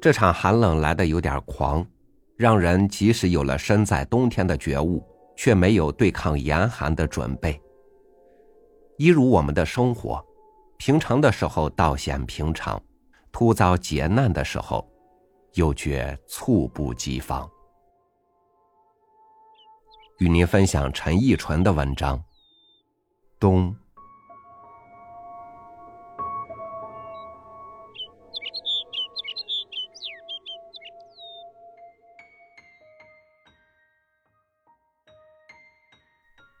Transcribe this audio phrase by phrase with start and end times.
[0.00, 1.84] 这场寒冷来的有点狂，
[2.36, 5.04] 让人即使有了身在冬天的觉悟，
[5.36, 7.60] 却没有对抗严寒的准备。
[8.98, 10.24] 一如我们的生活，
[10.76, 12.80] 平常的时候倒显平常，
[13.32, 14.86] 突遭劫难的时候，
[15.54, 17.48] 又觉猝不及防。
[20.18, 22.18] 与您分享陈奕纯的文章
[23.38, 23.70] 《冬》。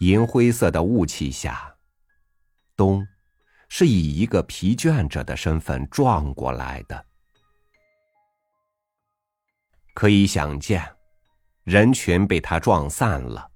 [0.00, 1.76] 银灰色的雾气下，
[2.74, 3.06] 冬
[3.68, 7.04] 是以一个疲倦者的身份撞过来的。
[9.92, 10.96] 可以想见，
[11.64, 13.50] 人群被他撞散了，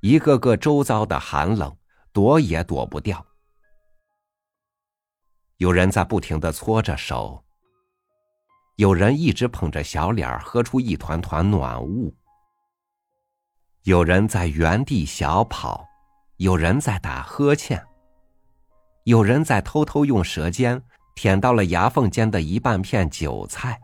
[0.00, 1.74] 一个个周遭的寒冷
[2.12, 3.24] 躲也躲不掉。
[5.56, 7.42] 有人在不停的搓着手，
[8.74, 12.14] 有人一直捧着小脸喝出一团团暖雾。
[13.86, 15.86] 有人在原地小跑，
[16.38, 17.80] 有人在打呵欠，
[19.04, 20.82] 有人在偷偷用舌尖
[21.14, 23.78] 舔到了牙缝间的一半片韭菜。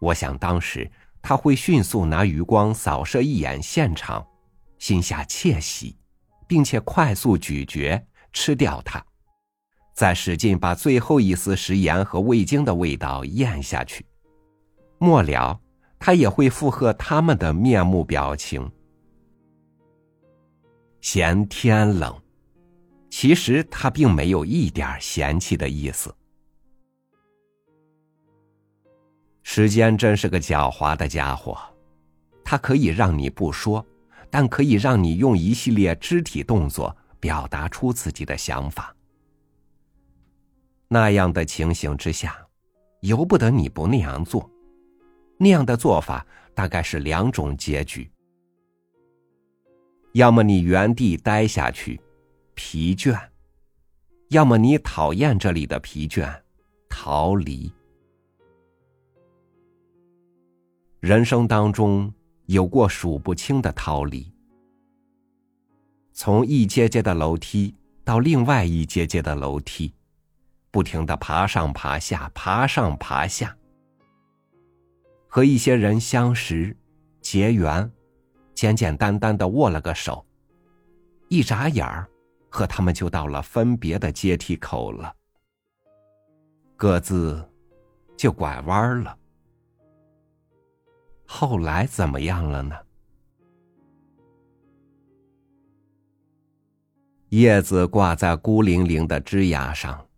[0.00, 4.26] 我想当时他会迅速拿余光扫射一眼现场，
[4.78, 5.94] 心下窃喜，
[6.46, 9.04] 并且快速咀嚼吃掉它，
[9.92, 14.06] 再使劲把最后一丝食盐和味精的味道咽下去，
[14.96, 15.60] 末了。
[15.98, 18.70] 他也会附和他们的面目表情，
[21.00, 22.16] 嫌天冷，
[23.10, 26.14] 其实他并没有一点嫌弃的意思。
[29.42, 31.58] 时间真是个狡猾的家伙，
[32.44, 33.84] 它可以让你不说，
[34.30, 38.94] 但可以让你用一系列肢体动作表达出自己的想法。
[40.86, 42.36] 那样的情形之下，
[43.00, 44.48] 由不得你不那样做。
[45.38, 48.10] 那样的做法大概是两种结局：
[50.12, 52.00] 要么你原地待下去，
[52.54, 53.16] 疲倦；
[54.30, 56.28] 要么你讨厌这里的疲倦，
[56.88, 57.72] 逃离。
[60.98, 62.12] 人生当中
[62.46, 64.32] 有过数不清的逃离，
[66.12, 69.94] 从一阶阶的楼梯到另外一阶阶的楼梯，
[70.72, 73.56] 不停的爬上爬下，爬上爬下。
[75.28, 76.76] 和一些人相识、
[77.20, 77.88] 结缘，
[78.54, 80.24] 简简单单的握了个手，
[81.28, 82.08] 一眨眼儿，
[82.48, 85.14] 和他们就到了分别的阶梯口了，
[86.76, 87.46] 各自
[88.16, 89.16] 就拐弯了。
[91.26, 92.74] 后来怎么样了呢？
[97.28, 100.08] 叶子挂在孤零零的枝桠上，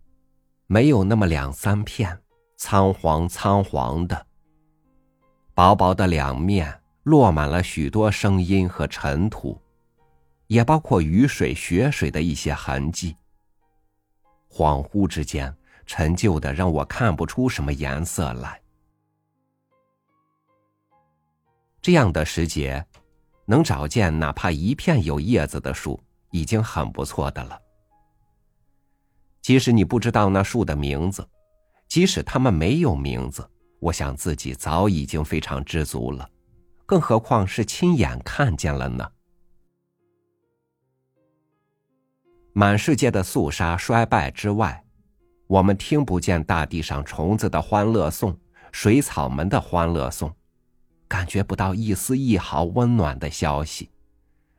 [0.69, 2.23] 没有那么两三片，
[2.57, 4.29] 苍黄苍黄的。
[5.61, 9.61] 薄薄的两面落满了许多声音和尘土，
[10.47, 13.15] 也包括雨水、雪水的一些痕迹。
[14.51, 15.55] 恍惚之间，
[15.85, 18.59] 陈旧的让我看不出什么颜色来。
[21.83, 22.83] 这样的时节，
[23.45, 26.01] 能找见哪怕一片有叶子的树，
[26.31, 27.61] 已经很不错的了。
[29.43, 31.29] 即使你不知道那树的名字，
[31.87, 33.47] 即使它们没有名字。
[33.81, 36.29] 我想自己早已经非常知足了，
[36.87, 39.11] 更何况是亲眼看见了呢？
[42.53, 44.85] 满世界的肃杀衰败之外，
[45.47, 48.39] 我们听不见大地上虫子的欢乐颂，
[48.71, 50.31] 水草们的欢乐颂，
[51.09, 53.89] 感觉不到一丝一毫温暖的消息，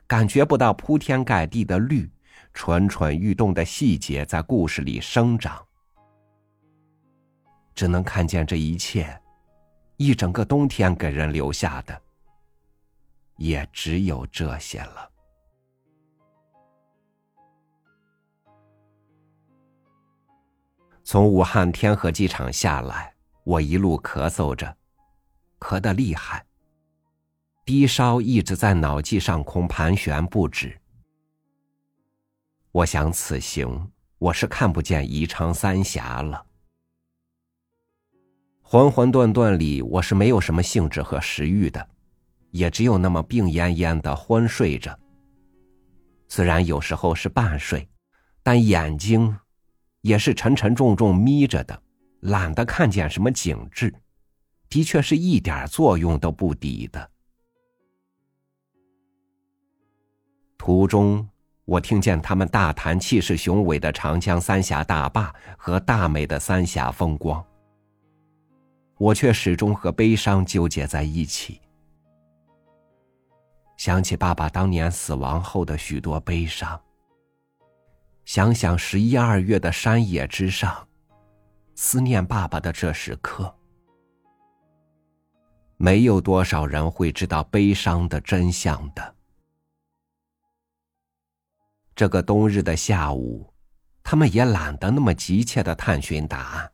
[0.08, 2.10] 感觉不到铺天盖地的绿，
[2.54, 5.64] 蠢蠢欲动的细节在故事里生长。
[7.74, 9.20] 只能看见这一切，
[9.98, 12.02] 一整个冬天给人留下的，
[13.38, 15.10] 也只有这些了。
[21.04, 23.14] 从武汉天河机场下来，
[23.44, 24.78] 我一路咳嗽着，
[25.60, 26.46] 咳得厉害，
[27.66, 30.80] 低烧一直在脑际上空盘旋不止。
[32.72, 36.46] 我想此行我是看不见宜昌三峡了。
[38.72, 41.86] 浑浑沌沌里，我是没有什么兴致和食欲的，
[42.52, 44.98] 也只有那么病恹恹的昏睡着。
[46.30, 47.86] 虽然有时候是半睡，
[48.42, 49.38] 但眼睛
[50.00, 51.84] 也是沉沉重重眯着的，
[52.22, 53.94] 懒得看见什么景致，
[54.70, 57.12] 的确是一点作用都不抵的。
[60.58, 61.28] 途中，
[61.66, 67.46] 我听见他们大谈气势雄伟的长江三峡大坝和大美的三峡风光。
[69.02, 71.60] 我却始终和悲伤纠结在一起。
[73.76, 76.80] 想起爸爸当年死亡后的许多悲伤，
[78.26, 80.88] 想想十一二月的山野之上，
[81.74, 83.52] 思念爸爸的这时刻，
[85.78, 89.16] 没有多少人会知道悲伤的真相的。
[91.96, 93.52] 这个冬日的下午，
[94.04, 96.72] 他们也懒得那么急切的探寻答案。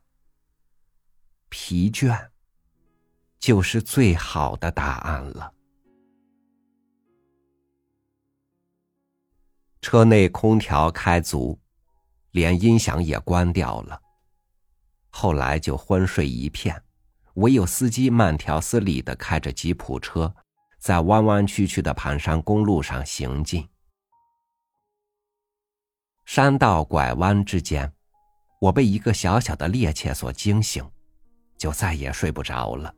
[1.49, 2.29] 疲倦，
[3.39, 5.53] 就是最好的答案了。
[9.81, 11.57] 车内空调开足，
[12.31, 14.01] 连音响也关掉了。
[15.09, 16.83] 后来就昏睡一片，
[17.35, 20.35] 唯有司机慢条斯理的开着吉普车，
[20.77, 23.67] 在弯弯曲曲的盘山公路上行进。
[26.25, 27.93] 山道拐弯之间，
[28.59, 30.85] 我被一个小小的趔趄所惊醒，
[31.57, 32.93] 就再也睡不着了。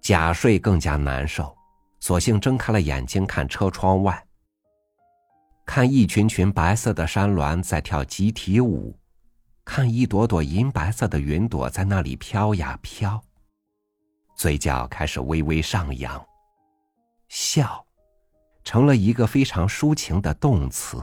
[0.00, 1.56] 假睡更加难受，
[2.00, 4.26] 索性睁开了眼睛看车窗外。
[5.64, 8.98] 看一群群白色的山峦在跳集体舞，
[9.64, 13.22] 看一朵朵银白色的云朵在那里飘呀飘，
[14.36, 16.20] 嘴角开始微微上扬，
[17.28, 17.86] 笑，
[18.64, 21.00] 成了一个非常抒情的动词。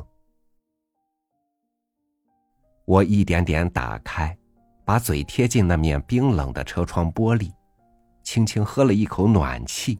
[2.85, 4.37] 我一点点打开，
[4.89, 7.51] 把嘴贴近那面冰冷的车窗玻璃，
[8.23, 9.99] 轻轻喝了一口暖气。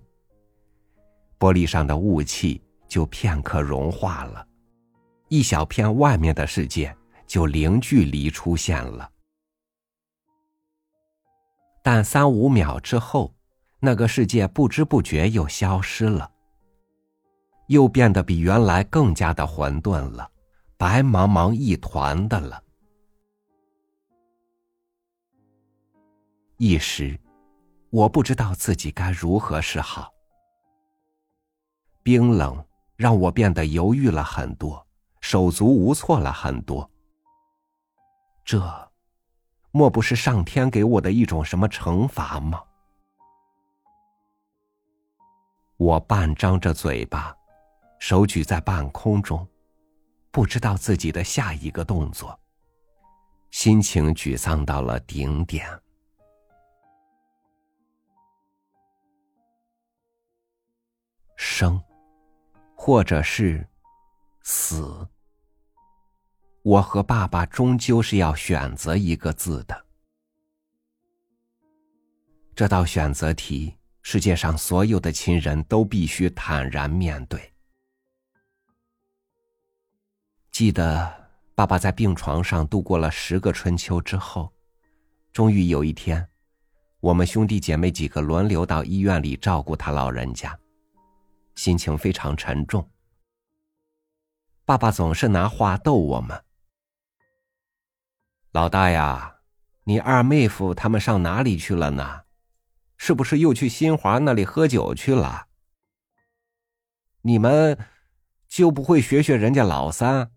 [1.38, 4.44] 玻璃上的雾气就片刻融化了。
[5.28, 6.98] 一小片外面的世界
[7.28, 9.08] 就零距离出现了，
[11.84, 13.32] 但三五秒之后，
[13.80, 16.32] 那个世界不知不觉又消失了，
[17.68, 20.28] 又变得比原来更加的混沌了，
[20.78, 22.64] 白茫茫一团的了。
[26.62, 27.18] 一时，
[27.90, 30.12] 我不知道自己该如何是好。
[32.04, 32.62] 冰冷
[32.98, 34.86] 让我变得犹豫了很多。
[35.22, 36.90] 手足无措了很多。
[38.44, 38.92] 这，
[39.72, 42.62] 莫不是上天给我的一种什么惩罚吗？
[45.78, 47.34] 我半张着嘴巴，
[48.00, 49.48] 手举在半空中，
[50.30, 52.38] 不知道自己的下一个动作。
[53.52, 55.66] 心情沮丧到了顶点。
[61.42, 61.82] 生，
[62.76, 63.66] 或者是。
[64.42, 65.08] 死，
[66.64, 69.86] 我和爸爸终究是要选择一个字的。
[72.56, 77.54] 这道选择题，世界上所有的亲人都必须坦然面对。
[80.52, 84.52] 记得爸爸在病床上度过了十个春秋之后，
[85.32, 86.28] 终于有一天，
[87.00, 90.58] 我们兄弟姐妹几个轮流到医院里照顾他老人家，
[91.60, 92.90] 心情非常沉重。
[94.64, 96.46] 爸爸总是拿话逗我们
[98.54, 99.42] ：“老大呀，
[99.84, 102.22] 你二妹夫他们上哪里去了呢？
[102.96, 105.48] 是不是又去新华那里喝酒去了？
[107.24, 107.78] 你们
[108.48, 110.32] 就不会学学人家老三？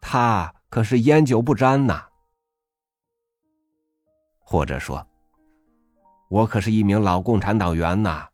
[0.00, 2.08] 他可是烟酒不沾呐。
[4.40, 5.06] 或者说，
[6.28, 8.28] 我可是一名老共产党员呐，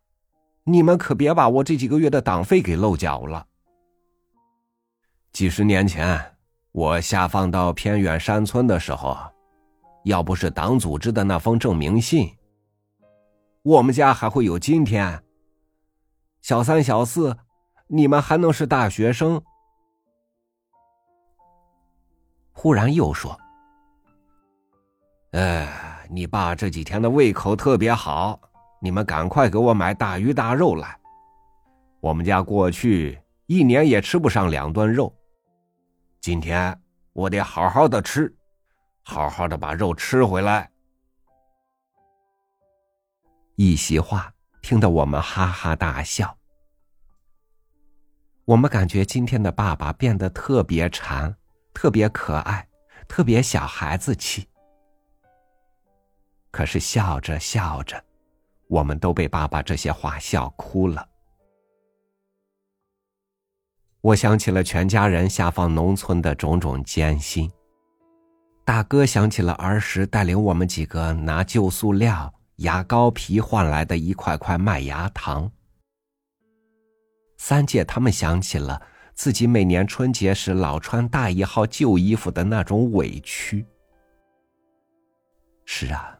[0.65, 3.47] 你们可别把我这几个月的党费给漏缴了。”
[5.31, 6.37] 几十年前，
[6.71, 9.17] 我下放到偏远山村的时候，
[10.03, 12.35] 要不是党组织的那封证明信，
[13.63, 15.21] 我们家还会有今天。
[16.41, 17.37] 小三、小四，
[17.87, 19.41] 你们还能是大学生？
[22.53, 23.37] 忽然又说
[25.33, 28.39] ：“哎，你爸这几天的胃口特别好，
[28.79, 30.99] 你们赶快给我买大鱼大肉来。
[31.99, 35.13] 我们家过去一年也吃不上两顿肉。”
[36.21, 36.75] 今天
[37.13, 38.35] 我得好好的吃，
[39.03, 40.69] 好好的把肉吃回来。
[43.55, 46.35] 一席话听得我们哈哈大笑。
[48.43, 51.35] 我们感觉今天的爸爸变得特别馋，
[51.73, 52.67] 特别可爱，
[53.07, 54.47] 特别小孩子气。
[56.51, 58.03] 可是笑着笑着，
[58.67, 61.07] 我们都被爸爸这些话笑哭了。
[64.01, 67.51] 我想起了全家人下放农村的种种艰辛。
[68.63, 75.49] 大哥想起了儿时带领我们几个拿旧塑料、牙膏皮换来的一块块麦芽糖。
[77.37, 78.81] 三姐他们想起了
[79.13, 83.65] 自己每年春节时老穿大一号旧衣服的那种委屈。
[85.65, 86.14] 是啊，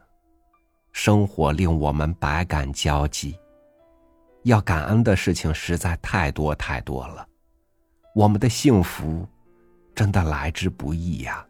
[0.98, 3.38] 生活令我们百感交集，
[4.44, 7.28] 要感恩的事情实在太多太多了。
[8.14, 9.28] 我们的幸福，
[9.94, 11.46] 真的来之不易呀。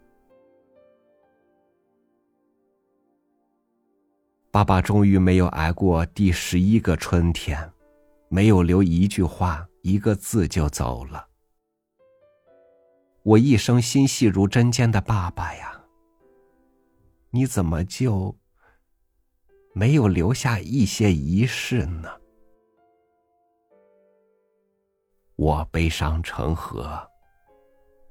[4.50, 7.70] 爸爸终于没有挨过第十一个春天，
[8.28, 11.24] 没有留一句话、一个字就走了。
[13.22, 15.80] 我一生心细如针尖的爸爸呀，
[17.30, 18.36] 你怎么就
[19.78, 22.08] 没有留下一些仪式呢？
[25.34, 27.06] 我悲伤成河。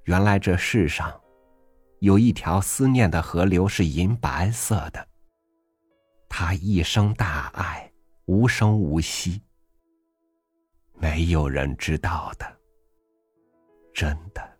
[0.04, 1.20] 原来这世上
[2.02, 5.08] 有一条思念的河流是银白色的，
[6.30, 7.92] 它一生大爱，
[8.26, 9.42] 无声无息，
[10.94, 12.46] 没有人知道的。
[13.92, 14.58] 真的，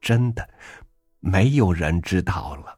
[0.00, 0.50] 真的，
[1.20, 2.76] 没有人知道了。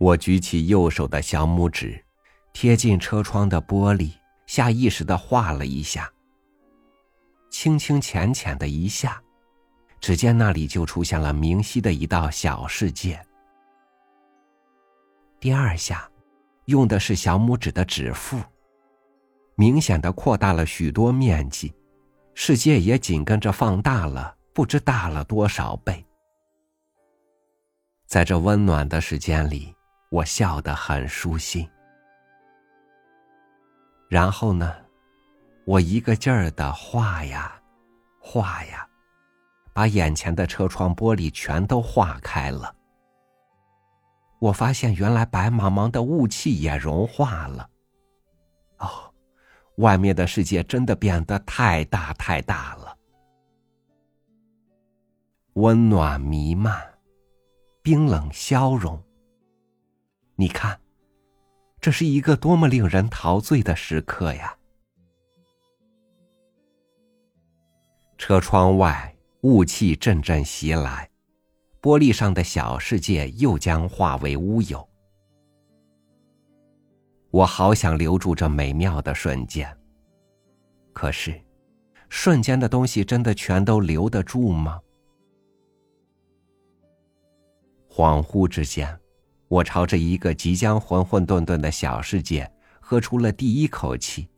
[0.00, 2.02] 我举起右手的小拇指，
[2.54, 4.12] 贴近车窗的玻璃。
[4.46, 6.10] 下意识的画了一下，
[7.50, 9.22] 轻轻浅浅的一下，
[10.00, 13.24] 只见那里就出现了明晰的一道小世界。
[15.38, 16.10] 第二下，
[16.64, 18.40] 用的是小拇指的指腹，
[19.54, 21.72] 明显的扩大了许多面积，
[22.34, 26.04] 世界也紧跟着放大了，不知大了多少倍。
[28.06, 29.72] 在这温暖的时间里，
[30.10, 31.68] 我笑得很舒心。
[34.08, 34.74] 然后呢，
[35.64, 37.60] 我一个劲儿的画呀，
[38.20, 38.86] 画呀，
[39.72, 42.74] 把眼前的车窗玻璃全都画开了。
[44.40, 47.70] 我发现原来白茫茫的雾气也融化了。
[48.78, 49.14] 哦，
[49.76, 52.96] 外面的世界真的变得太大太大了，
[55.52, 56.82] 温暖弥漫，
[57.80, 59.00] 冰冷消融。
[60.40, 60.80] 你看。
[61.82, 64.56] 这是一个多么令人陶醉的时刻呀！
[68.16, 71.10] 车窗外雾气阵阵袭来，
[71.82, 74.86] 玻璃上的小世界又将化为乌有。
[77.30, 79.74] 我好想留住这美妙的瞬间，
[80.94, 81.38] 可是，
[82.08, 84.80] 瞬间的东西真的全都留得住吗？
[87.90, 88.98] 恍惚之间。
[89.50, 92.48] 我朝着一个即将混混沌沌的小世界，
[92.80, 94.28] 喝出了第一口气。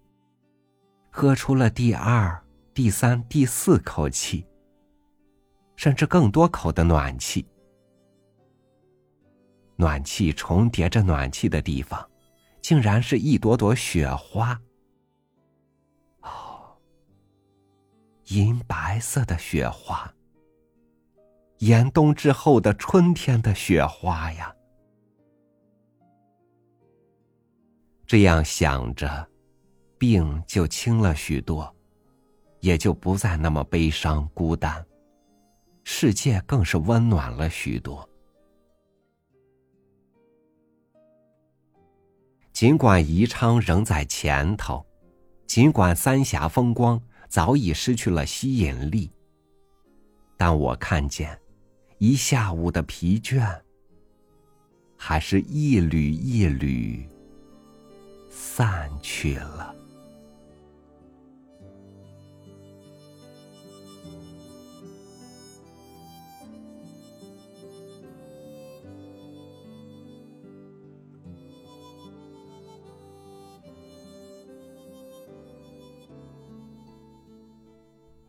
[1.11, 2.42] 喝出了第二、
[2.73, 4.47] 第三、第四口气，
[5.76, 7.47] 甚至更多口的暖气。
[9.76, 12.09] 暖气重叠着暖气的地方，
[12.62, 14.59] 竟然是一朵朵雪花。
[16.23, 16.75] 哦，
[18.28, 20.11] 银白色的雪花，
[21.59, 24.54] 严冬之后的春天的雪花呀！
[28.12, 29.26] 这样想着，
[29.97, 31.75] 病就轻了许多，
[32.61, 34.85] 也就不再那么悲伤孤单，
[35.83, 38.07] 世界更是温暖了许多。
[42.52, 44.85] 尽管宜昌仍在前头，
[45.47, 47.00] 尽管三峡风光
[47.31, 49.11] 早已失去了吸引力，
[50.37, 51.40] 但我看见
[51.97, 53.59] 一下午的疲倦，
[54.99, 57.09] 还是一缕一缕。
[58.35, 59.75] 散去了。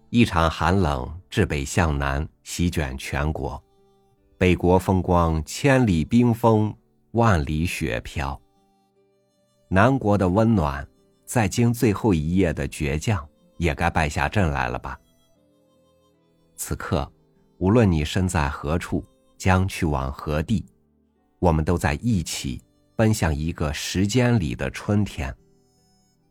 [0.09, 3.61] 一场寒冷自北向南席卷全国，
[4.37, 6.75] 北国风光千里冰封，
[7.13, 8.42] 万里雪飘。
[9.73, 10.87] 南国的温暖，
[11.25, 13.27] 在经最后一夜的倔强，
[13.57, 14.95] 也该败下阵来了吧？
[16.55, 17.11] 此刻，
[17.57, 19.03] 无论你身在何处，
[19.35, 20.63] 将去往何地，
[21.39, 22.61] 我们都在一起
[22.95, 25.35] 奔向一个时间里的春天，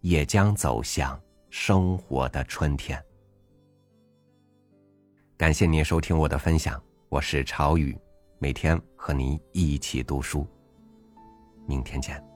[0.02, 1.20] 也将走向
[1.50, 2.96] 生活的春天。
[5.36, 7.98] 感谢您收听我的分享，我是朝雨，
[8.38, 10.46] 每天和您一起读书。
[11.66, 12.31] 明天见。